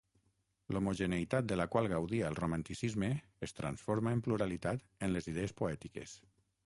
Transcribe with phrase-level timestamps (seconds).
[0.75, 3.09] L'homogeneïtat de la qual gaudia el Romanticisme
[3.49, 6.17] es transforma en pluralitat en les idees poètiques.